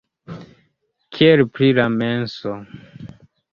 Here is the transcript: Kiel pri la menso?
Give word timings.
Kiel 1.17 1.45
pri 1.59 1.71
la 1.81 1.87
menso? 1.99 2.57